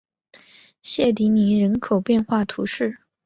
[0.81, 3.01] 谢迪尼人口变化图示